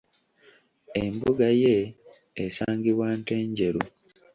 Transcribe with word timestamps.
Embuga 1.03 1.47
ye 1.63 1.77
esangibwa 2.43 3.07
Ntenjeru. 3.21 3.81